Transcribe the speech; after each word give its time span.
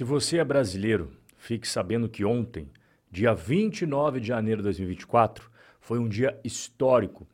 Se 0.00 0.04
você 0.04 0.38
é 0.38 0.44
brasileiro, 0.44 1.10
fique 1.36 1.68
sabendo 1.68 2.08
que 2.08 2.24
ontem, 2.24 2.70
dia 3.10 3.34
29 3.34 4.18
de 4.18 4.28
janeiro 4.28 4.62
de 4.62 4.64
2024, 4.64 5.50
foi 5.78 5.98
um 5.98 6.08
dia 6.08 6.40
histórico 6.42 7.26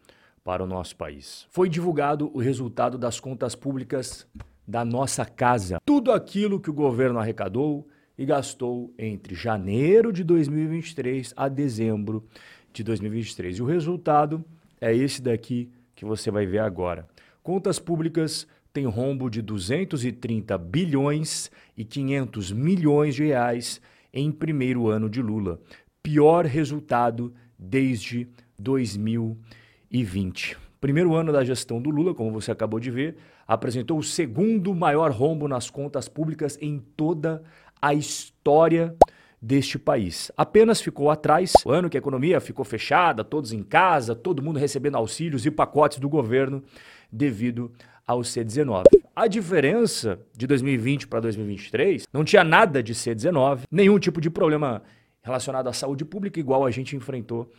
para 0.42 0.64
o 0.64 0.66
nosso 0.66 0.96
país. 0.96 1.46
Foi 1.48 1.68
divulgado 1.68 2.28
o 2.34 2.40
resultado 2.40 2.98
das 2.98 3.20
contas 3.20 3.54
públicas 3.54 4.26
da 4.66 4.84
nossa 4.84 5.24
casa. 5.24 5.78
Tudo 5.84 6.10
aquilo 6.10 6.58
que 6.58 6.68
o 6.68 6.72
governo 6.72 7.20
arrecadou 7.20 7.86
e 8.18 8.26
gastou 8.26 8.92
entre 8.98 9.36
janeiro 9.36 10.12
de 10.12 10.24
2023 10.24 11.34
a 11.36 11.48
dezembro 11.48 12.26
de 12.72 12.82
2023. 12.82 13.58
E 13.58 13.62
o 13.62 13.64
resultado 13.64 14.44
é 14.80 14.92
esse 14.92 15.22
daqui 15.22 15.70
que 15.94 16.04
você 16.04 16.32
vai 16.32 16.46
ver 16.46 16.58
agora. 16.58 17.06
Contas 17.44 17.78
públicas 17.78 18.44
têm 18.76 18.84
rombo 18.84 19.30
de 19.30 19.40
230 19.40 20.58
bilhões 20.58 21.50
e 21.74 21.82
500 21.82 22.52
milhões 22.52 23.14
de 23.14 23.24
reais 23.24 23.80
em 24.12 24.30
primeiro 24.30 24.88
ano 24.88 25.08
de 25.08 25.22
Lula. 25.22 25.58
Pior 26.02 26.44
resultado 26.44 27.32
desde 27.58 28.28
2020. 28.58 30.58
Primeiro 30.78 31.14
ano 31.14 31.32
da 31.32 31.42
gestão 31.42 31.80
do 31.80 31.88
Lula, 31.88 32.14
como 32.14 32.30
você 32.30 32.50
acabou 32.50 32.78
de 32.78 32.90
ver, 32.90 33.16
apresentou 33.48 33.98
o 33.98 34.02
segundo 34.02 34.74
maior 34.74 35.10
rombo 35.10 35.48
nas 35.48 35.70
contas 35.70 36.06
públicas 36.06 36.58
em 36.60 36.78
toda 36.78 37.42
a 37.80 37.94
história 37.94 38.94
deste 39.40 39.78
país. 39.78 40.30
Apenas 40.36 40.82
ficou 40.82 41.10
atrás 41.10 41.54
o 41.64 41.70
ano 41.70 41.88
que 41.88 41.96
a 41.96 42.00
economia 42.00 42.42
ficou 42.42 42.64
fechada, 42.64 43.24
todos 43.24 43.52
em 43.52 43.62
casa, 43.62 44.14
todo 44.14 44.42
mundo 44.42 44.58
recebendo 44.58 44.96
auxílios 44.96 45.46
e 45.46 45.50
pacotes 45.50 45.98
do 45.98 46.10
governo 46.10 46.62
devido 47.10 47.72
ao 48.06 48.20
C19. 48.20 48.84
A 49.14 49.26
diferença 49.26 50.20
de 50.36 50.46
2020 50.46 51.08
para 51.08 51.20
2023 51.20 52.06
não 52.12 52.24
tinha 52.24 52.44
nada 52.44 52.82
de 52.82 52.94
C19, 52.94 53.62
nenhum 53.70 53.98
tipo 53.98 54.20
de 54.20 54.30
problema 54.30 54.82
relacionado 55.22 55.68
à 55.68 55.72
saúde 55.72 56.04
pública 56.04 56.38
igual 56.38 56.64
a 56.64 56.70
gente 56.70 56.94
enfrentou 56.94 57.50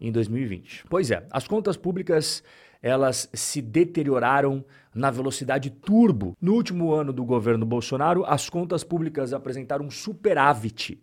em 0.00 0.10
2020. 0.10 0.84
Pois 0.88 1.10
é, 1.10 1.24
as 1.30 1.46
contas 1.46 1.76
públicas 1.76 2.42
elas 2.82 3.30
se 3.32 3.62
deterioraram 3.62 4.64
na 4.92 5.10
velocidade 5.10 5.70
turbo. 5.70 6.36
No 6.40 6.54
último 6.54 6.92
ano 6.92 7.12
do 7.12 7.24
governo 7.24 7.64
Bolsonaro, 7.64 8.24
as 8.26 8.50
contas 8.50 8.82
públicas 8.82 9.32
apresentaram 9.32 9.84
um 9.84 9.90
superávit 9.90 11.00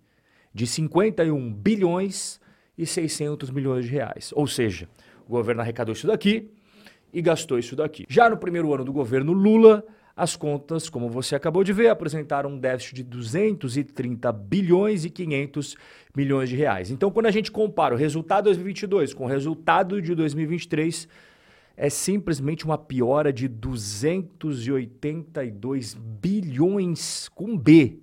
de 0.53 0.67
51 0.67 1.53
bilhões 1.53 2.41
e 2.77 2.85
600 2.85 3.49
milhões 3.49 3.85
de 3.85 3.91
reais. 3.91 4.31
Ou 4.35 4.45
seja, 4.45 4.89
o 5.25 5.29
governo 5.29 5.61
arrecadou 5.61 5.93
isso 5.93 6.07
daqui 6.07 6.51
e 7.13 7.21
gastou 7.21 7.59
isso 7.59 7.75
daqui. 7.75 8.05
Já 8.07 8.29
no 8.29 8.37
primeiro 8.37 8.73
ano 8.73 8.85
do 8.85 8.93
governo 8.93 9.33
Lula, 9.33 9.83
as 10.15 10.35
contas, 10.35 10.89
como 10.89 11.09
você 11.09 11.35
acabou 11.35 11.63
de 11.63 11.71
ver, 11.71 11.87
apresentaram 11.87 12.49
um 12.49 12.59
déficit 12.59 12.95
de 12.95 13.03
230 13.03 14.33
bilhões 14.33 15.05
e 15.05 15.09
500 15.09 15.77
milhões 16.15 16.49
de 16.49 16.57
reais. 16.57 16.91
Então, 16.91 17.09
quando 17.09 17.27
a 17.27 17.31
gente 17.31 17.49
compara 17.49 17.95
o 17.95 17.97
resultado 17.97 18.43
de 18.43 18.55
2022 18.55 19.13
com 19.13 19.23
o 19.23 19.27
resultado 19.27 20.01
de 20.01 20.13
2023, 20.13 21.07
é 21.77 21.89
simplesmente 21.89 22.65
uma 22.65 22.77
piora 22.77 23.31
de 23.31 23.47
282 23.47 25.93
bilhões 25.93 27.29
com 27.29 27.57
B 27.57 27.99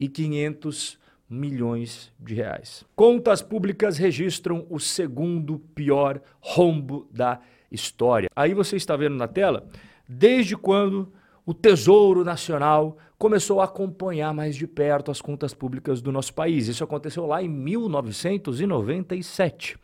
e 0.00 0.08
500 0.08 0.98
milhões 1.30 2.12
de 2.18 2.34
reais. 2.34 2.84
Contas 2.96 3.40
públicas 3.40 3.96
registram 3.96 4.66
o 4.68 4.80
segundo 4.80 5.60
pior 5.76 6.20
rombo 6.40 7.06
da 7.12 7.40
história. 7.72 8.28
Aí 8.36 8.54
você 8.54 8.76
está 8.76 8.96
vendo 8.96 9.16
na 9.16 9.26
tela 9.26 9.66
desde 10.08 10.56
quando 10.56 11.12
o 11.44 11.52
Tesouro 11.52 12.24
Nacional 12.24 12.96
começou 13.18 13.60
a 13.60 13.64
acompanhar 13.64 14.32
mais 14.32 14.54
de 14.56 14.66
perto 14.66 15.10
as 15.10 15.20
contas 15.20 15.52
públicas 15.54 16.00
do 16.00 16.10
nosso 16.12 16.32
país. 16.34 16.68
Isso 16.68 16.84
aconteceu 16.84 17.26
lá 17.26 17.42
em 17.42 17.48
1997. 17.48 19.76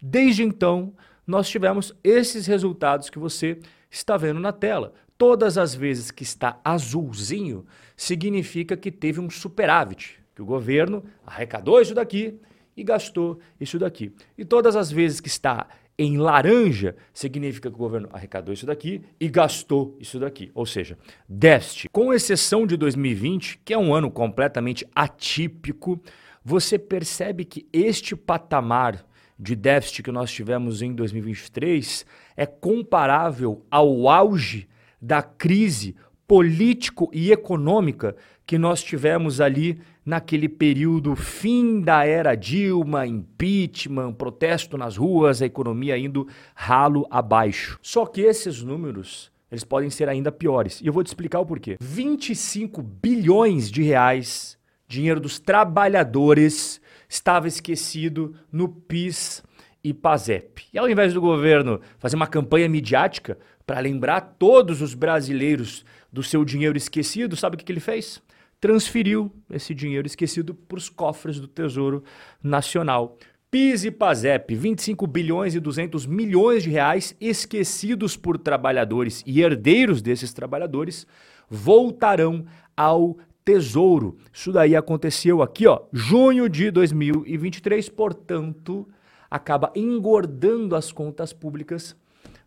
Desde 0.00 0.42
então, 0.42 0.92
nós 1.26 1.48
tivemos 1.48 1.94
esses 2.02 2.46
resultados 2.46 3.10
que 3.10 3.18
você 3.18 3.58
está 3.90 4.16
vendo 4.16 4.40
na 4.40 4.52
tela. 4.52 4.94
Todas 5.16 5.58
as 5.58 5.74
vezes 5.74 6.10
que 6.10 6.22
está 6.22 6.58
azulzinho, 6.64 7.66
significa 7.96 8.76
que 8.76 8.92
teve 8.92 9.20
um 9.20 9.28
superávit, 9.28 10.18
que 10.34 10.40
o 10.40 10.46
governo 10.46 11.04
arrecadou 11.26 11.80
isso 11.80 11.94
daqui 11.94 12.38
e 12.76 12.84
gastou 12.84 13.40
isso 13.60 13.78
daqui. 13.78 14.12
E 14.36 14.44
todas 14.44 14.76
as 14.76 14.90
vezes 14.90 15.20
que 15.20 15.28
está 15.28 15.66
em 15.98 16.16
laranja, 16.16 16.94
significa 17.12 17.68
que 17.68 17.74
o 17.74 17.78
governo 17.78 18.08
arrecadou 18.12 18.54
isso 18.54 18.64
daqui 18.64 19.02
e 19.18 19.28
gastou 19.28 19.96
isso 19.98 20.20
daqui. 20.20 20.50
Ou 20.54 20.64
seja, 20.64 20.96
déficit. 21.28 21.88
Com 21.90 22.14
exceção 22.14 22.66
de 22.66 22.76
2020, 22.76 23.60
que 23.64 23.74
é 23.74 23.78
um 23.78 23.92
ano 23.92 24.10
completamente 24.10 24.86
atípico, 24.94 26.00
você 26.44 26.78
percebe 26.78 27.44
que 27.44 27.66
este 27.72 28.14
patamar 28.14 29.04
de 29.38 29.56
déficit 29.56 30.04
que 30.04 30.12
nós 30.12 30.30
tivemos 30.30 30.82
em 30.82 30.94
2023 30.94 32.06
é 32.36 32.46
comparável 32.46 33.64
ao 33.70 34.08
auge 34.08 34.68
da 35.02 35.22
crise 35.22 35.96
político 36.26 37.10
e 37.12 37.32
econômica 37.32 38.14
que 38.46 38.58
nós 38.58 38.82
tivemos 38.82 39.40
ali 39.40 39.80
naquele 40.08 40.48
período 40.48 41.14
fim 41.14 41.82
da 41.82 42.02
era 42.02 42.34
Dilma, 42.34 43.06
impeachment, 43.06 44.14
protesto 44.14 44.78
nas 44.78 44.96
ruas, 44.96 45.42
a 45.42 45.46
economia 45.46 45.98
indo 45.98 46.26
ralo 46.54 47.06
abaixo. 47.10 47.78
Só 47.82 48.06
que 48.06 48.22
esses 48.22 48.62
números, 48.62 49.30
eles 49.52 49.64
podem 49.64 49.90
ser 49.90 50.08
ainda 50.08 50.32
piores. 50.32 50.80
E 50.80 50.86
eu 50.86 50.94
vou 50.94 51.04
te 51.04 51.08
explicar 51.08 51.40
o 51.40 51.46
porquê. 51.46 51.76
25 51.78 52.80
bilhões 52.80 53.70
de 53.70 53.82
reais, 53.82 54.58
dinheiro 54.88 55.20
dos 55.20 55.38
trabalhadores, 55.38 56.80
estava 57.06 57.46
esquecido 57.46 58.34
no 58.50 58.66
PIS 58.66 59.42
e 59.84 59.92
PASEP. 59.92 60.68
E 60.72 60.78
ao 60.78 60.88
invés 60.88 61.12
do 61.12 61.20
governo 61.20 61.82
fazer 61.98 62.16
uma 62.16 62.26
campanha 62.26 62.66
midiática 62.66 63.38
para 63.66 63.78
lembrar 63.80 64.22
todos 64.38 64.80
os 64.80 64.94
brasileiros 64.94 65.84
do 66.10 66.22
seu 66.22 66.46
dinheiro 66.46 66.78
esquecido, 66.78 67.36
sabe 67.36 67.56
o 67.56 67.58
que, 67.58 67.64
que 67.66 67.72
ele 67.72 67.78
fez? 67.78 68.22
Transferiu 68.60 69.32
esse 69.50 69.74
dinheiro 69.74 70.06
esquecido 70.06 70.54
para 70.54 70.78
os 70.78 70.88
cofres 70.88 71.38
do 71.38 71.46
Tesouro 71.46 72.02
Nacional. 72.42 73.16
PIS 73.50 73.84
e 73.84 73.90
PASEP, 73.90 74.54
25 74.54 75.06
bilhões 75.06 75.54
e 75.54 75.60
200 75.60 76.04
milhões 76.04 76.64
de 76.64 76.70
reais 76.70 77.16
esquecidos 77.18 78.14
por 78.14 78.36
trabalhadores 78.36 79.22
e 79.24 79.40
herdeiros 79.40 80.02
desses 80.02 80.32
trabalhadores 80.34 81.06
voltarão 81.48 82.44
ao 82.76 83.16
Tesouro. 83.44 84.18
Isso 84.30 84.52
daí 84.52 84.76
aconteceu 84.76 85.40
aqui, 85.40 85.66
ó, 85.66 85.80
junho 85.90 86.46
de 86.46 86.70
2023, 86.70 87.88
portanto, 87.88 88.86
acaba 89.30 89.72
engordando 89.74 90.76
as 90.76 90.92
contas 90.92 91.32
públicas 91.32 91.96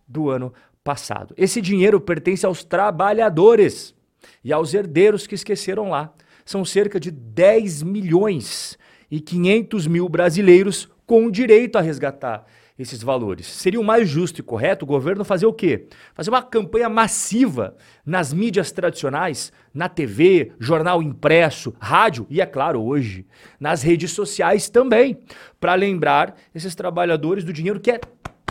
do 0.07 0.29
ano 0.29 0.53
passado. 0.83 1.33
Esse 1.35 1.61
dinheiro 1.61 1.99
pertence 1.99 2.45
aos 2.45 2.63
trabalhadores 2.63 3.95
e 4.43 4.51
aos 4.51 4.73
herdeiros 4.73 5.27
que 5.27 5.35
esqueceram 5.35 5.89
lá. 5.89 6.13
São 6.45 6.65
cerca 6.65 6.99
de 6.99 7.11
10 7.11 7.83
milhões 7.83 8.77
e 9.09 9.19
500 9.19 9.87
mil 9.87 10.07
brasileiros 10.09 10.89
com 11.05 11.29
direito 11.29 11.77
a 11.77 11.81
resgatar 11.81 12.45
esses 12.81 13.03
valores. 13.03 13.45
Seria 13.45 13.79
o 13.79 13.83
mais 13.83 14.09
justo 14.09 14.39
e 14.39 14.43
correto 14.43 14.85
o 14.85 14.87
governo 14.87 15.23
fazer 15.23 15.45
o 15.45 15.53
quê? 15.53 15.87
Fazer 16.13 16.29
uma 16.29 16.41
campanha 16.41 16.89
massiva 16.89 17.75
nas 18.05 18.33
mídias 18.33 18.71
tradicionais, 18.71 19.51
na 19.73 19.87
TV, 19.87 20.53
jornal 20.59 21.01
impresso, 21.01 21.73
rádio 21.79 22.25
e, 22.29 22.41
é 22.41 22.45
claro, 22.45 22.81
hoje, 22.81 23.25
nas 23.59 23.83
redes 23.83 24.11
sociais 24.11 24.69
também, 24.69 25.19
para 25.59 25.75
lembrar 25.75 26.35
esses 26.55 26.73
trabalhadores 26.73 27.43
do 27.43 27.53
dinheiro 27.53 27.79
que 27.79 27.91
é 27.91 28.01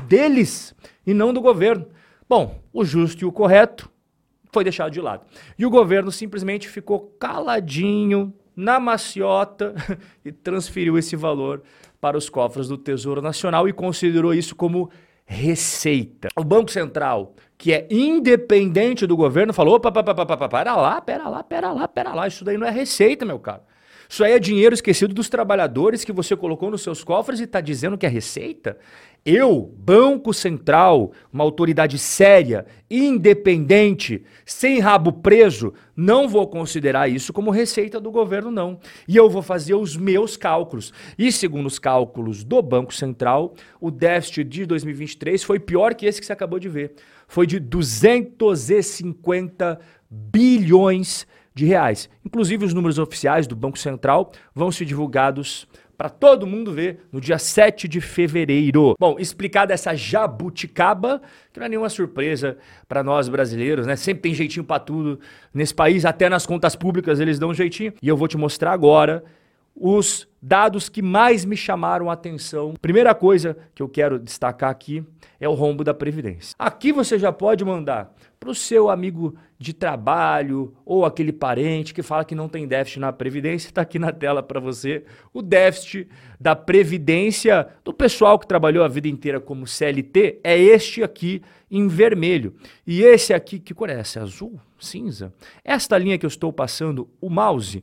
deles 0.07 0.75
e 1.07 1.13
não 1.13 1.33
do 1.33 1.41
governo. 1.41 1.87
Bom, 2.29 2.61
o 2.73 2.85
justo 2.85 3.25
e 3.25 3.27
o 3.27 3.33
correto 3.33 3.91
foi 4.53 4.65
deixado 4.65 4.93
de 4.93 5.01
lado. 5.01 5.25
E 5.59 5.65
o 5.65 5.71
governo 5.71 6.11
simplesmente 6.11 6.69
ficou 6.69 7.15
caladinho, 7.19 8.33
na 8.55 8.79
maciota, 8.79 9.75
e 10.25 10.31
transferiu 10.31 10.99
esse 10.99 11.17
valor 11.17 11.63
para 12.01 12.17
os 12.17 12.29
cofres 12.29 12.69
do 12.69 12.77
Tesouro 12.77 13.23
Nacional 13.23 13.69
e 13.69 13.73
considerou 13.73 14.35
isso 14.35 14.55
como 14.55 14.91
receita. 15.25 16.29
O 16.37 16.43
Banco 16.43 16.71
Central, 16.71 17.35
que 17.57 17.73
é 17.73 17.87
independente 17.91 19.07
do 19.07 19.17
governo, 19.17 19.53
falou: 19.53 19.77
opa, 19.77 19.89
opa, 19.89 20.49
pera 20.49 20.75
lá, 20.75 21.01
pera 21.01 21.29
lá, 21.29 21.45
pera 21.45 21.73
lá, 21.73 21.89
pera 21.89 22.15
lá, 22.15 22.27
isso 22.27 22.45
daí 22.45 22.59
não 22.59 22.67
é 22.67 22.71
receita, 22.71 23.25
meu 23.25 23.39
caro. 23.39 23.63
Isso 24.11 24.23
aí 24.25 24.33
é 24.33 24.39
dinheiro 24.41 24.75
esquecido 24.75 25.15
dos 25.15 25.29
trabalhadores 25.29 26.03
que 26.03 26.11
você 26.11 26.35
colocou 26.35 26.69
nos 26.69 26.83
seus 26.83 27.05
cofres 27.05 27.39
e 27.39 27.45
está 27.45 27.61
dizendo 27.61 27.97
que 27.97 28.05
é 28.05 28.09
receita? 28.09 28.77
Eu, 29.25 29.73
Banco 29.79 30.35
Central, 30.35 31.13
uma 31.33 31.45
autoridade 31.45 31.97
séria, 31.97 32.67
independente, 32.91 34.25
sem 34.45 34.81
rabo 34.81 35.13
preso, 35.13 35.73
não 35.95 36.29
vou 36.29 36.49
considerar 36.49 37.09
isso 37.09 37.33
como 37.33 37.53
receita 37.53 38.01
do 38.01 38.11
governo, 38.11 38.51
não. 38.51 38.81
E 39.07 39.17
eu 39.17 39.31
vou 39.31 39.43
fazer 39.43 39.75
os 39.75 39.97
meus 39.97 40.37
cálculos. 40.37 40.93
E 41.17 41.31
segundo 41.31 41.67
os 41.67 41.79
cálculos 41.79 42.43
do 42.43 42.61
Banco 42.61 42.93
Central, 42.93 43.55
o 43.81 43.93
déficit 43.93 44.43
de 44.43 44.67
2023 44.67 45.41
foi 45.45 45.61
pior 45.61 45.95
que 45.95 46.05
esse 46.05 46.19
que 46.19 46.27
você 46.27 46.33
acabou 46.33 46.59
de 46.59 46.69
ver. 46.69 46.95
Foi 47.29 47.47
de 47.47 47.61
250 47.61 49.79
bilhões 50.11 51.25
de 51.25 51.31
reais. 51.67 52.09
Inclusive, 52.25 52.65
os 52.65 52.75
números 52.75 52.99
oficiais 52.99 53.47
do 53.47 53.57
Banco 53.57 53.79
Central 53.79 54.33
vão 54.55 54.71
ser 54.71 54.85
divulgados 54.85 55.67
para 56.01 56.09
todo 56.09 56.47
mundo 56.47 56.73
ver 56.73 57.01
no 57.13 57.21
dia 57.21 57.39
7 57.39 57.87
de 57.87 58.01
fevereiro. 58.01 58.95
Bom, 58.99 59.17
explicada 59.19 59.75
essa 59.75 59.95
jabuticaba, 59.95 61.21
que 61.53 61.61
não 61.61 61.67
é 61.67 61.69
nenhuma 61.69 61.91
surpresa 61.91 62.57
para 62.89 63.03
nós 63.03 63.29
brasileiros, 63.29 63.87
né? 63.87 63.97
Sempre 63.97 64.23
tem 64.23 64.33
jeitinho 64.33 64.65
para 64.65 64.81
tudo 64.81 65.21
nesse 65.53 65.75
país, 65.75 66.07
até 66.07 66.27
nas 66.31 66.47
contas 66.47 66.75
públicas 66.75 67.21
eles 67.21 67.39
dão 67.39 67.51
um 67.51 67.55
jeitinho. 67.55 67.93
E 68.01 68.09
eu 68.09 68.17
vou 68.17 68.27
te 68.27 68.39
mostrar 68.39 68.73
agora 68.73 69.23
os 69.81 70.29
dados 70.43 70.91
que 70.91 71.01
mais 71.01 71.45
me 71.47 71.57
chamaram 71.57 72.11
a 72.11 72.13
atenção. 72.13 72.75
Primeira 72.81 73.15
coisa 73.15 73.57
que 73.75 73.83
eu 73.83 73.89
quero 73.89 74.19
destacar 74.19 74.69
aqui 74.69 75.03
é 75.41 75.49
o 75.49 75.55
rombo 75.55 75.83
da 75.83 75.95
Previdência. 75.95 76.55
Aqui 76.59 76.93
você 76.93 77.19
já 77.19 77.33
pode 77.33 77.65
mandar 77.65 78.15
para 78.39 78.51
o 78.51 78.55
seu 78.55 78.91
amigo 78.91 79.35
de 79.59 79.73
trabalho 79.73 80.75
ou 80.85 81.05
aquele 81.05 81.33
parente 81.33 81.95
que 81.95 82.03
fala 82.03 82.25
que 82.27 82.35
não 82.35 82.49
tem 82.49 82.67
déficit 82.67 83.01
na 83.01 83.11
Previdência. 83.11 83.69
Está 83.69 83.81
aqui 83.81 83.99
na 83.99 84.13
tela 84.13 84.43
para 84.43 84.61
você 84.61 85.03
o 85.33 85.41
déficit 85.41 86.09
da 86.39 86.55
Previdência 86.55 87.67
do 87.83 87.93
pessoal 87.93 88.39
que 88.39 88.47
trabalhou 88.47 88.85
a 88.85 88.89
vida 88.89 89.09
inteira 89.09 89.41
como 89.41 89.67
CLT. 89.67 90.41
É 90.45 90.59
este 90.59 91.03
aqui 91.03 91.43
em 91.71 91.89
vermelho. 91.89 92.55
E 92.87 93.03
esse 93.03 93.33
aqui, 93.33 93.59
que 93.59 93.73
cor 93.73 93.89
é 93.89 93.99
essa? 94.01 94.21
Azul? 94.21 94.61
Cinza? 94.79 95.33
Esta 95.63 95.97
linha 95.97 96.19
que 96.19 96.25
eu 96.25 96.29
estou 96.29 96.53
passando, 96.53 97.09
o 97.21 97.29
mouse, 97.29 97.83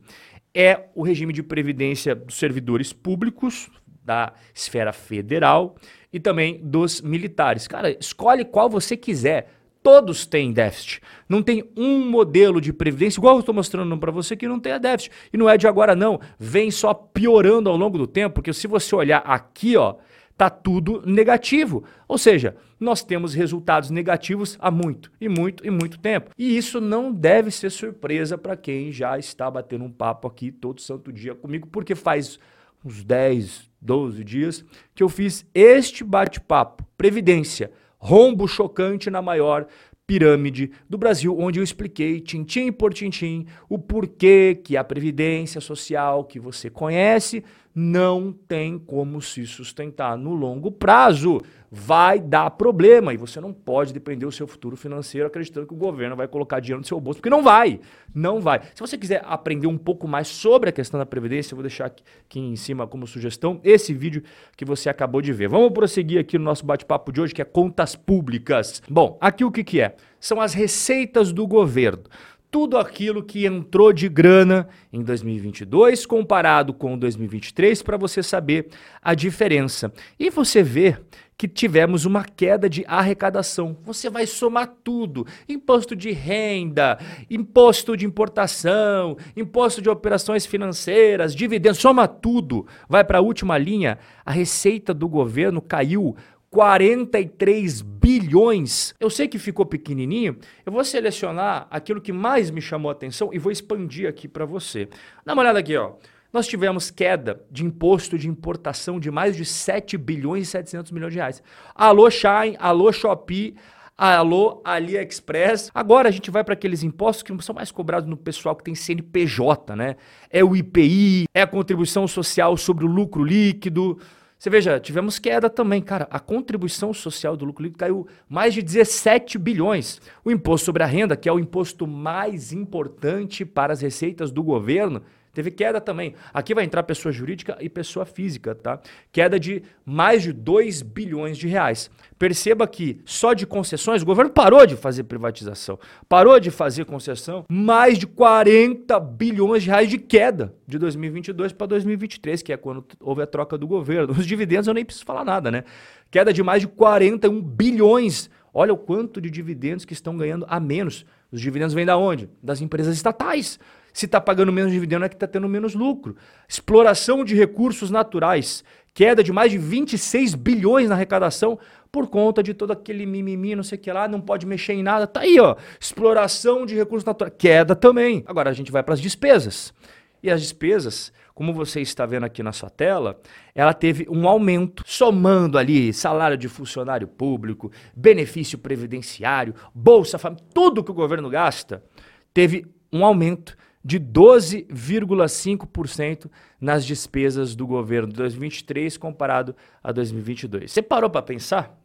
é 0.57 0.89
o 0.95 1.03
regime 1.03 1.31
de 1.31 1.43
previdência 1.43 2.15
dos 2.15 2.33
servidores 2.33 2.91
públicos 2.91 3.69
da 4.03 4.33
esfera 4.55 4.91
federal 4.91 5.75
e 6.11 6.19
também 6.19 6.59
dos 6.63 6.99
militares. 6.99 7.67
Cara, 7.67 7.91
escolhe 7.91 8.43
qual 8.43 8.67
você 8.67 8.97
quiser. 8.97 9.53
Todos 9.83 10.25
têm 10.25 10.51
déficit. 10.51 10.99
Não 11.29 11.43
tem 11.43 11.63
um 11.77 12.09
modelo 12.09 12.59
de 12.59 12.73
previdência, 12.73 13.19
igual 13.19 13.35
eu 13.35 13.41
estou 13.41 13.53
mostrando 13.53 13.95
para 13.99 14.11
você, 14.11 14.35
que 14.35 14.47
não 14.47 14.59
tenha 14.59 14.79
déficit. 14.79 15.11
E 15.31 15.37
não 15.37 15.47
é 15.47 15.57
de 15.57 15.67
agora, 15.67 15.95
não. 15.95 16.19
Vem 16.39 16.71
só 16.71 16.91
piorando 16.91 17.69
ao 17.69 17.77
longo 17.77 17.95
do 17.95 18.07
tempo, 18.07 18.33
porque 18.35 18.51
se 18.51 18.65
você 18.65 18.95
olhar 18.95 19.19
aqui, 19.19 19.77
ó, 19.77 19.95
tá 20.37 20.49
tudo 20.49 21.01
negativo. 21.05 21.83
Ou 22.07 22.17
seja, 22.17 22.55
nós 22.79 23.03
temos 23.03 23.33
resultados 23.33 23.89
negativos 23.89 24.55
há 24.61 24.69
muito 24.69 25.11
e 25.19 25.27
muito 25.27 25.65
e 25.65 25.71
muito 25.71 25.97
tempo. 25.97 26.31
E 26.37 26.55
isso 26.55 26.79
não 26.79 27.11
deve 27.11 27.49
ser 27.49 27.71
surpresa 27.71 28.37
para 28.37 28.55
quem 28.55 28.91
já 28.91 29.17
está 29.17 29.49
batendo 29.49 29.83
um 29.83 29.91
papo 29.91 30.27
aqui 30.27 30.51
todo 30.51 30.79
santo 30.79 31.11
dia 31.11 31.33
comigo, 31.33 31.67
porque 31.67 31.95
faz 31.95 32.39
uns 32.85 33.03
10, 33.03 33.69
12 33.81 34.23
dias 34.23 34.65
que 34.93 35.01
eu 35.01 35.09
fiz 35.09 35.45
este 35.53 36.03
bate-papo. 36.03 36.85
Previdência, 36.95 37.71
rombo 37.97 38.47
chocante 38.47 39.09
na 39.09 39.21
maior 39.21 39.65
pirâmide 40.05 40.71
do 40.89 40.97
Brasil, 40.97 41.37
onde 41.37 41.59
eu 41.59 41.63
expliquei, 41.63 42.21
tintim 42.21 42.71
por 42.71 42.93
tintim, 42.93 43.45
o 43.67 43.77
porquê 43.77 44.57
que 44.63 44.77
a 44.77 44.83
previdência 44.83 45.59
social 45.59 46.23
que 46.23 46.39
você 46.39 46.69
conhece 46.69 47.43
não 47.79 48.33
tem 48.33 48.79
como 48.79 49.21
se 49.21 49.45
sustentar 49.45 50.17
no 50.17 50.33
longo 50.33 50.71
prazo. 50.71 51.39
Vai 51.69 52.19
dar 52.19 52.49
problema 52.49 53.13
e 53.13 53.17
você 53.17 53.39
não 53.39 53.53
pode 53.53 53.93
depender 53.93 54.25
do 54.25 54.31
seu 54.31 54.47
futuro 54.47 54.75
financeiro 54.75 55.27
acreditando 55.27 55.67
que 55.67 55.75
o 55.75 55.77
governo 55.77 56.15
vai 56.15 56.27
colocar 56.27 56.59
dinheiro 56.59 56.79
no 56.79 56.87
seu 56.87 56.99
bolso, 56.99 57.19
porque 57.19 57.29
não 57.29 57.43
vai. 57.43 57.79
Não 58.15 58.39
vai. 58.41 58.61
Se 58.73 58.79
você 58.79 58.97
quiser 58.97 59.21
aprender 59.23 59.67
um 59.67 59.77
pouco 59.77 60.07
mais 60.07 60.27
sobre 60.27 60.71
a 60.71 60.73
questão 60.73 60.99
da 60.99 61.05
previdência, 61.05 61.53
eu 61.53 61.57
vou 61.57 61.61
deixar 61.61 61.85
aqui, 61.85 62.03
aqui 62.25 62.39
em 62.39 62.55
cima 62.55 62.87
como 62.87 63.05
sugestão 63.05 63.61
esse 63.63 63.93
vídeo 63.93 64.23
que 64.55 64.65
você 64.65 64.89
acabou 64.89 65.21
de 65.21 65.31
ver. 65.31 65.47
Vamos 65.47 65.71
prosseguir 65.71 66.19
aqui 66.19 66.39
no 66.39 66.45
nosso 66.45 66.65
bate-papo 66.65 67.11
de 67.11 67.21
hoje, 67.21 67.35
que 67.35 67.43
é 67.43 67.45
contas 67.45 67.95
públicas. 67.95 68.81
Bom, 68.89 69.19
aqui 69.21 69.45
o 69.45 69.51
que, 69.51 69.63
que 69.63 69.81
é? 69.81 69.95
São 70.19 70.41
as 70.41 70.55
receitas 70.55 71.31
do 71.31 71.45
governo 71.45 72.05
tudo 72.49 72.77
aquilo 72.77 73.23
que 73.23 73.45
entrou 73.45 73.91
de 73.91 74.07
grana 74.07 74.67
em 74.91 75.03
2022 75.03 76.05
comparado 76.05 76.73
com 76.73 76.97
2023 76.97 77.81
para 77.81 77.97
você 77.97 78.23
saber 78.23 78.69
a 79.01 79.13
diferença. 79.13 79.91
E 80.17 80.29
você 80.29 80.63
vê 80.63 80.97
que 81.37 81.47
tivemos 81.47 82.03
uma 82.03 82.23
queda 82.23 82.67
de 82.67 82.83
arrecadação. 82.87 83.77
Você 83.83 84.09
vai 84.09 84.25
somar 84.25 84.73
tudo: 84.83 85.25
imposto 85.47 85.95
de 85.95 86.11
renda, 86.11 86.97
imposto 87.29 87.95
de 87.95 88.05
importação, 88.05 89.17
imposto 89.35 89.81
de 89.81 89.89
operações 89.89 90.45
financeiras, 90.45 91.35
dividendos, 91.35 91.79
soma 91.79 92.07
tudo. 92.07 92.65
Vai 92.89 93.03
para 93.03 93.19
a 93.19 93.21
última 93.21 93.57
linha, 93.57 93.99
a 94.25 94.31
receita 94.31 94.93
do 94.93 95.07
governo 95.07 95.61
caiu 95.61 96.15
43 96.49 97.81
bilhões. 97.81 98.93
Eu 98.99 99.09
sei 99.09 99.27
que 99.27 99.37
ficou 99.37 99.65
pequenininho, 99.65 100.37
eu 100.65 100.71
vou 100.71 100.83
selecionar 100.83 101.67
aquilo 101.69 102.01
que 102.01 102.13
mais 102.13 102.49
me 102.49 102.61
chamou 102.61 102.89
a 102.89 102.93
atenção 102.93 103.33
e 103.33 103.39
vou 103.39 103.51
expandir 103.51 104.07
aqui 104.07 104.27
para 104.27 104.45
você. 104.45 104.87
Dá 105.25 105.33
uma 105.33 105.41
olhada 105.41 105.59
aqui, 105.59 105.75
ó. 105.75 105.93
Nós 106.31 106.47
tivemos 106.47 106.91
queda 106.91 107.41
de 107.49 107.65
imposto 107.65 108.17
de 108.17 108.27
importação 108.27 108.99
de 108.99 109.09
mais 109.09 109.35
de 109.35 109.45
7 109.45 109.97
bilhões 109.97 110.47
e 110.47 110.51
700 110.51 110.91
milhões 110.91 111.13
de 111.13 111.19
reais. 111.19 111.41
Alô 111.73 112.09
Shine, 112.09 112.57
alô 112.59 112.91
Shopee, 112.91 113.55
alô 113.97 114.61
AliExpress. 114.63 115.71
Agora 115.73 116.09
a 116.09 116.11
gente 116.11 116.29
vai 116.29 116.43
para 116.43 116.53
aqueles 116.53 116.83
impostos 116.83 117.23
que 117.23 117.31
não 117.31 117.39
são 117.39 117.55
mais 117.55 117.71
cobrados 117.71 118.09
no 118.09 118.17
pessoal 118.17 118.55
que 118.55 118.63
tem 118.63 118.75
CNPJ, 118.75 119.75
né? 119.75 119.95
É 120.29 120.43
o 120.43 120.55
IPI, 120.55 121.25
é 121.33 121.41
a 121.41 121.47
contribuição 121.47 122.07
social 122.07 122.55
sobre 122.57 122.85
o 122.85 122.87
lucro 122.87 123.23
líquido, 123.23 123.97
você 124.37 124.51
veja, 124.51 124.79
tivemos 124.79 125.17
queda 125.17 125.49
também, 125.49 125.81
cara. 125.81 126.07
A 126.11 126.19
contribuição 126.19 126.93
social 126.93 127.35
do 127.35 127.43
lucro 127.43 127.63
líquido 127.63 127.79
caiu 127.79 128.07
mais 128.29 128.53
de 128.53 128.61
17 128.61 129.35
bilhões. 129.37 129.99
O 130.23 130.29
imposto 130.29 130.65
sobre 130.65 130.83
a 130.83 130.85
renda, 130.85 131.17
que 131.17 131.27
é 131.27 131.33
o 131.33 131.39
imposto 131.39 131.87
mais 131.87 132.53
importante 132.53 133.43
para 133.43 133.73
as 133.73 133.81
receitas 133.81 134.29
do 134.29 134.43
governo, 134.43 135.01
Teve 135.37 135.51
queda 135.51 135.79
também. 135.79 136.15
Aqui 136.33 136.55
vai 136.55 136.63
entrar 136.63 136.81
pessoa 136.81 137.11
jurídica 137.11 137.55
e 137.61 137.69
pessoa 137.69 138.07
física, 138.07 138.55
tá? 138.55 138.79
Queda 139.11 139.39
de 139.39 139.61
mais 139.85 140.23
de 140.23 140.33
2 140.33 140.81
bilhões 140.81 141.37
de 141.37 141.47
reais. 141.47 141.91
Perceba 142.17 142.67
que 142.67 142.99
só 143.05 143.35
de 143.35 143.45
concessões, 143.45 144.01
o 144.01 144.05
governo 144.07 144.31
parou 144.31 144.65
de 144.65 144.75
fazer 144.75 145.03
privatização, 145.03 145.77
parou 146.09 146.39
de 146.39 146.49
fazer 146.49 146.85
concessão, 146.85 147.45
mais 147.47 147.99
de 147.99 148.07
40 148.07 148.99
bilhões 148.99 149.61
de 149.61 149.69
reais 149.69 149.87
de 149.87 149.99
queda 149.99 150.55
de 150.65 150.79
2022 150.79 151.53
para 151.53 151.67
2023, 151.67 152.41
que 152.41 152.51
é 152.51 152.57
quando 152.57 152.83
houve 152.99 153.21
a 153.21 153.27
troca 153.27 153.59
do 153.59 153.67
governo. 153.67 154.13
Os 154.17 154.25
dividendos 154.25 154.67
eu 154.67 154.73
nem 154.73 154.83
preciso 154.83 155.05
falar 155.05 155.23
nada, 155.23 155.51
né? 155.51 155.65
Queda 156.09 156.33
de 156.33 156.41
mais 156.41 156.61
de 156.61 156.67
41 156.67 157.39
bilhões. 157.43 158.27
Olha 158.51 158.73
o 158.73 158.77
quanto 158.77 159.21
de 159.21 159.29
dividendos 159.29 159.85
que 159.85 159.93
estão 159.93 160.17
ganhando 160.17 160.47
a 160.49 160.59
menos. 160.59 161.05
Os 161.31 161.39
dividendos 161.39 161.75
vêm 161.75 161.85
da 161.85 161.95
onde? 161.95 162.27
Das 162.41 162.59
empresas 162.59 162.95
estatais. 162.95 163.59
Se 163.97 164.05
está 164.05 164.21
pagando 164.21 164.53
menos 164.53 164.71
dividendo 164.71 165.05
é 165.05 165.09
que 165.09 165.15
está 165.15 165.25
tendo 165.25 165.49
menos 165.49 165.73
lucro. 165.73 166.15
Exploração 166.47 167.25
de 167.25 167.33
recursos 167.33 167.89
naturais. 167.89 168.63
Queda 168.93 169.23
de 169.23 169.33
mais 169.33 169.49
de 169.49 169.57
26 169.57 170.35
bilhões 170.35 170.87
na 170.87 170.93
arrecadação 170.93 171.57
por 171.91 172.07
conta 172.07 172.43
de 172.43 172.53
todo 172.53 172.69
aquele 172.69 173.07
mimimi, 173.07 173.55
não 173.55 173.63
sei 173.63 173.75
o 173.75 173.81
que 173.81 173.91
lá, 173.91 174.07
não 174.07 174.21
pode 174.21 174.45
mexer 174.45 174.73
em 174.73 174.83
nada. 174.83 175.07
Tá 175.07 175.21
aí, 175.21 175.39
ó. 175.39 175.55
Exploração 175.79 176.63
de 176.63 176.75
recursos 176.75 177.03
naturais. 177.03 177.33
Queda 177.39 177.75
também. 177.75 178.23
Agora 178.27 178.51
a 178.51 178.53
gente 178.53 178.71
vai 178.71 178.83
para 178.83 178.93
as 178.93 179.01
despesas. 179.01 179.73
E 180.21 180.29
as 180.29 180.41
despesas, 180.41 181.11
como 181.33 181.51
você 181.51 181.81
está 181.81 182.05
vendo 182.05 182.25
aqui 182.25 182.43
na 182.43 182.51
sua 182.51 182.69
tela, 182.69 183.19
ela 183.55 183.73
teve 183.73 184.05
um 184.11 184.27
aumento, 184.27 184.83
somando 184.85 185.57
ali 185.57 185.91
salário 185.91 186.37
de 186.37 186.47
funcionário 186.47 187.07
público, 187.07 187.71
benefício 187.95 188.59
previdenciário, 188.59 189.55
bolsa 189.73 190.19
família, 190.19 190.45
tudo 190.53 190.83
que 190.83 190.91
o 190.91 190.93
governo 190.93 191.31
gasta, 191.31 191.83
teve 192.31 192.63
um 192.93 193.03
aumento 193.03 193.57
de 193.83 193.99
12,5% 193.99 196.29
nas 196.59 196.85
despesas 196.85 197.55
do 197.55 197.65
governo 197.65 198.09
de 198.09 198.15
2023 198.15 198.97
comparado 198.97 199.55
a 199.83 199.91
2022. 199.91 200.71
Você 200.71 200.81
parou 200.81 201.09
para 201.09 201.21
pensar? 201.21 201.77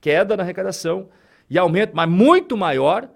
Queda 0.00 0.36
na 0.36 0.42
arrecadação 0.42 1.08
e 1.48 1.56
aumento, 1.58 1.92
mas 1.94 2.08
muito 2.08 2.56
maior 2.56 3.08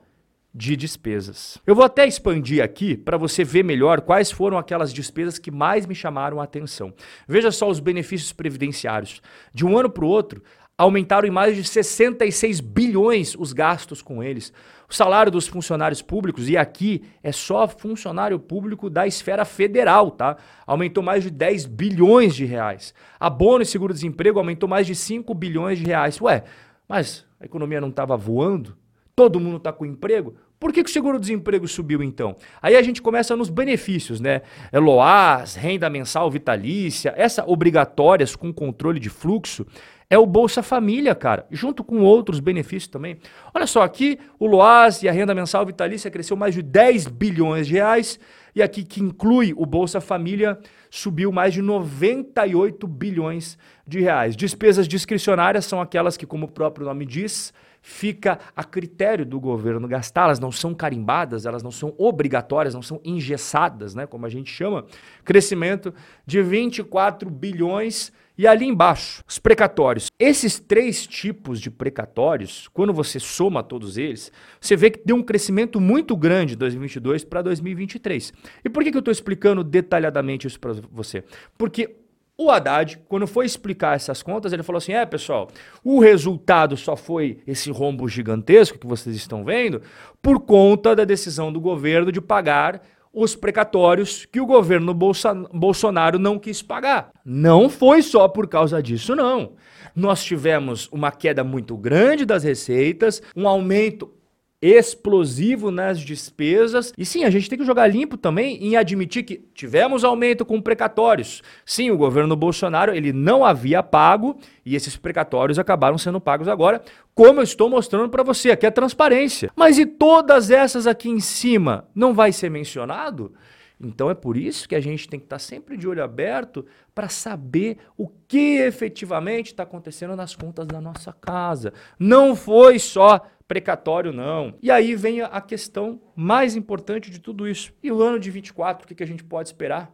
de 0.56 0.75
despesas. 0.75 1.59
Eu 1.66 1.75
vou 1.75 1.85
até 1.85 2.06
expandir 2.06 2.64
aqui 2.64 2.97
para 2.97 3.18
você 3.18 3.45
ver 3.45 3.62
melhor 3.62 4.00
quais 4.00 4.30
foram 4.30 4.56
aquelas 4.56 4.90
despesas 4.90 5.38
que 5.38 5.50
mais 5.50 5.85
me 5.85 5.95
chamaram 5.95 6.40
a 6.40 6.45
atenção. 6.45 6.95
Veja 7.28 7.50
só 7.50 7.68
os 7.68 7.78
benefícios 7.78 8.33
previdenciários. 8.33 9.21
De 9.52 9.66
um 9.66 9.76
ano 9.76 9.90
para 9.90 10.04
o 10.04 10.09
outro, 10.09 10.42
aumentaram 10.78 11.26
em 11.26 11.30
mais 11.30 11.56
de 11.56 11.64
66 11.64 12.61
bilhões 12.61 13.35
os 13.38 13.52
gastos 13.52 14.02
com 14.02 14.23
eles. 14.23 14.52
O 14.88 14.95
salário 14.95 15.33
dos 15.33 15.49
funcionários 15.49 16.02
públicos, 16.02 16.49
e 16.49 16.56
aqui 16.56 17.02
é 17.23 17.33
só 17.33 17.66
funcionário 17.66 18.38
público 18.38 18.88
da 18.88 19.06
esfera 19.06 19.45
federal, 19.45 20.11
tá? 20.11 20.37
Aumentou 20.66 21.02
mais 21.02 21.25
de 21.25 21.30
10 21.30 21.66
bilhões 21.66 22.37
de 22.37 22.45
reais. 22.45 22.95
Abono 23.18 23.62
e 23.62 23.66
seguro-desemprego 23.66 24.38
aumentou 24.38 24.68
mais 24.68 24.87
de 24.87 24.95
5 24.95 25.35
bilhões 25.35 25.78
de 25.78 25.87
reais. 25.87 26.21
Ué, 26.21 26.45
mas 26.88 27.26
a 27.40 27.45
economia 27.45 27.80
não 27.80 27.88
estava 27.88 28.16
voando? 28.16 28.76
Todo 29.16 29.40
mundo 29.40 29.56
está 29.56 29.73
com 29.73 29.87
emprego? 29.87 30.37
Por 30.59 30.73
que, 30.73 30.85
que 30.85 30.88
o 30.88 30.92
seguro-desemprego 30.92 31.66
subiu 31.68 32.02
então? 32.02 32.37
Aí 32.62 32.76
a 32.76 32.83
gente 32.83 33.02
começa 33.02 33.37
nos 33.37 33.50
benefícios, 33.50 34.21
né? 34.21 34.40
É 34.73 34.78
LOAS, 34.78 35.54
renda 35.54 35.90
mensal 35.90 36.30
vitalícia, 36.30 37.12
essa 37.16 37.45
obrigatórias 37.47 38.35
com 38.35 38.52
controle 38.52 38.99
de 38.99 39.11
fluxo, 39.11 39.66
é 40.08 40.18
o 40.18 40.26
Bolsa 40.26 40.62
Família, 40.62 41.14
cara, 41.14 41.46
junto 41.50 41.82
com 41.82 42.00
outros 42.00 42.38
benefícios 42.38 42.88
também. 42.88 43.18
Olha 43.52 43.66
só, 43.66 43.82
aqui 43.82 44.18
o 44.38 44.46
Loas 44.46 45.02
e 45.02 45.08
a 45.08 45.12
renda 45.12 45.34
mensal 45.34 45.66
vitalícia 45.66 46.10
cresceu 46.10 46.36
mais 46.36 46.54
de 46.54 46.62
10 46.62 47.08
bilhões 47.08 47.66
de 47.66 47.75
reais, 47.75 48.18
e 48.54 48.62
aqui 48.62 48.84
que 48.84 49.02
inclui 49.02 49.52
o 49.56 49.66
Bolsa 49.66 50.00
Família 50.00 50.58
subiu 50.88 51.30
mais 51.30 51.52
de 51.52 51.60
98 51.60 52.86
bilhões 52.86 53.58
de 53.86 54.00
reais. 54.00 54.36
Despesas 54.36 54.88
discricionárias 54.88 55.66
são 55.66 55.80
aquelas 55.80 56.16
que, 56.16 56.25
como 56.25 56.46
o 56.46 56.50
próprio 56.50 56.86
nome 56.86 57.04
diz, 57.04 57.52
fica 57.82 58.38
a 58.56 58.64
critério 58.64 59.26
do 59.26 59.38
governo 59.38 59.86
gastar, 59.86 60.25
elas 60.25 60.40
não 60.40 60.50
são 60.50 60.75
carimbadas, 60.75 61.46
elas 61.46 61.62
não 61.62 61.70
são 61.70 61.94
obrigatórias, 61.98 62.75
não 62.75 62.82
são 62.82 63.00
engessadas, 63.04 63.94
né, 63.94 64.06
como 64.06 64.25
a 64.25 64.28
gente 64.28 64.50
chama. 64.50 64.86
Crescimento 65.25 65.92
de 66.25 66.42
24 66.42 67.28
bilhões 67.28 68.12
e 68.38 68.47
ali 68.47 68.66
embaixo, 68.66 69.23
os 69.26 69.38
precatórios. 69.38 70.09
Esses 70.19 70.59
três 70.59 71.07
tipos 71.07 71.61
de 71.61 71.71
precatórios, 71.71 72.69
quando 72.69 72.93
você 72.93 73.19
soma 73.19 73.62
todos 73.62 73.97
eles, 73.97 74.31
você 74.61 74.76
vê 74.76 74.90
que 74.90 75.00
deu 75.05 75.16
um 75.16 75.23
crescimento 75.23 75.81
muito 75.81 76.16
grande 76.16 76.50
de 76.50 76.57
2022 76.57 77.25
para 77.25 77.43
2023. 77.43 78.33
E 78.64 78.69
por 78.69 78.85
que, 78.85 78.90
que 78.90 78.97
eu 78.97 79.00
estou 79.00 79.12
explicando 79.12 79.64
detalhadamente 79.64 80.47
isso 80.47 80.61
para 80.61 80.73
você? 80.90 81.25
Porque 81.57 81.97
o 82.38 82.50
Haddad, 82.50 82.99
quando 83.09 83.26
foi 83.26 83.47
explicar 83.47 83.97
essas 83.97 84.23
contas, 84.23 84.52
ele 84.52 84.62
falou 84.62 84.76
assim: 84.76 84.93
é, 84.93 85.07
pessoal, 85.07 85.49
o 85.83 86.00
resultado 86.00 86.76
só 86.76 86.95
foi 86.95 87.38
esse 87.47 87.71
rombo 87.71 88.07
gigantesco 88.07 88.78
que 88.78 88.87
vocês 88.87 89.16
estão 89.16 89.43
vendo 89.43 89.81
por 90.21 90.40
conta 90.40 90.95
da 90.95 91.05
decisão 91.05 91.50
do 91.50 91.61
governo 91.61 92.12
de 92.12 92.21
pagar 92.21 92.83
os 93.16 93.35
precatórios 93.35 94.26
que 94.26 94.38
o 94.38 94.44
governo 94.44 94.92
Bolsa 94.92 95.32
Bolsonaro 95.35 96.18
não 96.18 96.38
quis 96.38 96.61
pagar. 96.61 97.11
Não 97.25 97.70
foi 97.70 98.02
só 98.02 98.28
por 98.28 98.46
causa 98.46 98.82
disso, 98.82 99.16
não. 99.16 99.54
Nós 99.94 100.23
tivemos 100.23 100.87
uma 100.92 101.11
queda 101.11 101.42
muito 101.42 101.75
grande 101.78 102.26
das 102.26 102.44
receitas, 102.44 103.23
um 103.35 103.49
aumento 103.49 104.12
explosivo 104.60 105.70
nas 105.70 106.00
despesas. 106.00 106.92
E 106.96 107.04
sim, 107.04 107.25
a 107.25 107.30
gente 107.30 107.48
tem 107.48 107.58
que 107.58 107.64
jogar 107.64 107.86
limpo 107.86 108.16
também 108.16 108.56
em 108.64 108.76
admitir 108.76 109.22
que 109.22 109.44
tivemos 109.54 110.04
aumento 110.04 110.44
com 110.44 110.60
precatórios. 110.60 111.42
Sim, 111.64 111.90
o 111.90 111.96
governo 111.96 112.34
Bolsonaro 112.34 112.94
ele 112.94 113.12
não 113.12 113.44
havia 113.44 113.82
pago 113.82 114.38
e 114.64 114.75
esses 114.75 114.96
precatórios 114.96 115.58
acabaram 115.58 115.98
sendo 115.98 116.20
pagos 116.20 116.48
agora, 116.48 116.82
como 117.14 117.40
eu 117.40 117.44
estou 117.44 117.68
mostrando 117.68 118.08
para 118.08 118.22
você, 118.22 118.50
aqui 118.50 118.66
é 118.66 118.70
transparência. 118.70 119.50
Mas 119.54 119.78
e 119.78 119.86
todas 119.86 120.50
essas 120.50 120.86
aqui 120.86 121.08
em 121.08 121.20
cima 121.20 121.86
não 121.94 122.14
vai 122.14 122.32
ser 122.32 122.50
mencionado? 122.50 123.32
Então 123.80 124.09
é 124.09 124.14
por 124.14 124.37
isso 124.37 124.68
que 124.68 124.75
a 124.75 124.80
gente 124.80 125.09
tem 125.09 125.21
que 125.21 125.26
estar 125.26 125.38
sempre 125.38 125.76
de 125.76 125.87
olho 125.87 126.02
aberto 126.02 126.64
para 126.95 127.09
saber 127.09 127.76
o 127.97 128.09
que 128.09 128.59
efetivamente 128.59 129.49
está 129.49 129.64
acontecendo 129.64 130.16
nas 130.16 130.35
contas 130.35 130.66
da 130.66 130.80
nossa 130.80 131.12
casa. 131.12 131.73
Não 131.99 132.35
foi 132.35 132.78
só 132.78 133.21
precatório, 133.47 134.12
não. 134.12 134.54
E 134.62 134.71
aí 134.71 134.95
vem 134.95 135.21
a 135.21 135.40
questão 135.40 136.00
mais 136.14 136.56
importante 136.56 137.11
de 137.11 137.21
tudo 137.21 137.47
isso. 137.47 137.73
E 137.83 137.92
o 137.92 138.02
ano 138.02 138.18
de 138.18 138.30
24, 138.30 138.85
o 138.85 138.88
que, 138.88 138.95
que 138.95 139.02
a 139.02 139.06
gente 139.06 139.23
pode 139.23 139.49
esperar? 139.49 139.92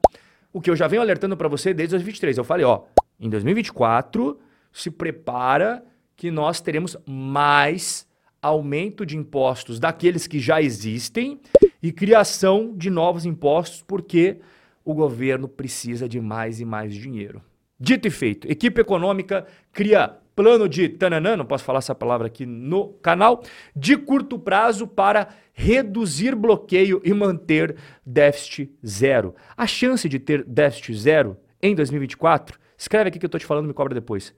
O 0.53 0.61
que 0.61 0.71
eu 0.71 0.77
já 0.77 0.87
venho 0.87 1.03
alertando 1.03 1.37
para 1.37 1.49
você 1.49 1.75
desde 1.75 1.91
2023. 1.91 2.39
Eu 2.39 2.45
falei, 2.45 2.65
ó, 2.65 2.85
em 3.19 3.29
2024 3.29 4.39
se 4.73 4.91
prepara 4.91 5.85
que 6.17 6.31
nós 6.31 6.61
teremos 6.61 6.97
mais 7.07 8.07
aumento 8.41 9.05
de 9.05 9.17
impostos 9.17 9.79
daqueles 9.79 10.27
que 10.27 10.41
já 10.41 10.61
existem 10.61 11.41
e 11.83 11.91
criação 11.91 12.73
de 12.77 12.89
novos 12.89 13.27
impostos, 13.27 13.83
porque 13.83 14.39
o 14.85 14.95
governo 14.95 15.49
precisa 15.49 16.09
de 16.09 16.21
mais 16.21 16.61
e 16.61 16.65
mais 16.65 16.95
dinheiro. 16.95 17.43
Dito 17.79 18.07
e 18.07 18.11
feito, 18.11 18.51
equipe 18.51 18.81
econômica 18.81 19.47
cria 19.73 20.19
plano 20.35 20.69
de 20.69 20.89
tananã, 20.89 21.37
não 21.37 21.45
posso 21.45 21.65
falar 21.65 21.81
essa 21.81 21.95
palavra 21.95 22.27
aqui 22.27 22.47
no 22.47 22.89
canal, 22.95 23.43
de 23.75 23.97
curto 23.97 24.39
prazo 24.39 24.87
para 24.87 25.29
reduzir 25.53 26.35
bloqueio 26.35 27.01
e 27.05 27.12
manter 27.12 27.77
déficit 28.05 28.73
zero. 28.87 29.35
A 29.57 29.67
chance 29.67 30.09
de 30.09 30.19
ter 30.19 30.45
déficit 30.45 30.95
zero 30.95 31.37
em 31.61 31.75
2024, 31.75 32.59
escreve 32.77 33.09
aqui 33.09 33.19
que 33.19 33.25
eu 33.25 33.29
estou 33.29 33.39
te 33.39 33.47
falando, 33.47 33.67
me 33.67 33.75
cobra 33.75 33.95
depois, 33.95 34.35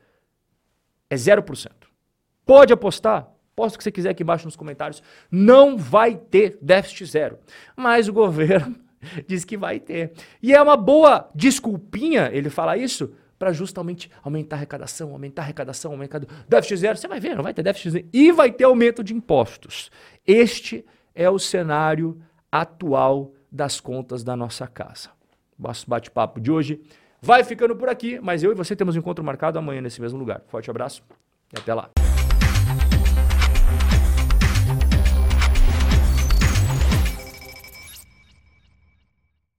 é 1.08 1.14
0%. 1.14 1.70
Pode 2.44 2.72
apostar, 2.72 3.30
Posto 3.54 3.76
o 3.76 3.78
que 3.78 3.84
você 3.84 3.92
quiser 3.92 4.10
aqui 4.10 4.22
embaixo 4.22 4.44
nos 4.44 4.56
comentários. 4.56 5.02
Não 5.30 5.76
vai 5.76 6.16
ter 6.16 6.58
déficit 6.60 7.06
zero. 7.06 7.38
Mas 7.76 8.08
o 8.08 8.12
governo 8.12 8.76
diz 9.26 9.44
que 9.44 9.56
vai 9.56 9.78
ter. 9.78 10.12
E 10.42 10.54
é 10.54 10.60
uma 10.60 10.76
boa 10.76 11.28
desculpinha 11.34 12.30
ele 12.32 12.50
falar 12.50 12.76
isso 12.76 13.12
para 13.38 13.52
justamente 13.52 14.10
aumentar 14.22 14.56
a 14.56 14.58
arrecadação, 14.58 15.12
aumentar 15.12 15.42
a 15.42 15.44
arrecadação, 15.44 15.92
aumentar 15.92 16.20
déficit 16.48 16.76
zero. 16.78 16.96
Você 16.96 17.08
vai 17.08 17.20
ver, 17.20 17.36
não 17.36 17.42
vai 17.42 17.54
ter 17.54 17.62
déficit 17.62 17.90
zero. 17.90 18.08
E 18.12 18.32
vai 18.32 18.50
ter 18.50 18.64
aumento 18.64 19.04
de 19.04 19.14
impostos. 19.14 19.90
Este 20.26 20.84
é 21.14 21.28
o 21.28 21.38
cenário 21.38 22.20
atual 22.50 23.32
das 23.50 23.80
contas 23.80 24.24
da 24.24 24.34
nossa 24.34 24.66
casa. 24.66 25.10
Nosso 25.58 25.88
bate-papo 25.88 26.40
de 26.40 26.50
hoje 26.50 26.82
vai 27.20 27.44
ficando 27.44 27.76
por 27.76 27.88
aqui, 27.88 28.18
mas 28.20 28.42
eu 28.42 28.52
e 28.52 28.54
você 28.54 28.74
temos 28.74 28.96
um 28.96 28.98
encontro 28.98 29.24
marcado 29.24 29.58
amanhã 29.58 29.80
nesse 29.80 30.00
mesmo 30.00 30.18
lugar. 30.18 30.42
Forte 30.48 30.70
abraço 30.70 31.02
e 31.54 31.58
até 31.58 31.72
lá. 31.72 31.93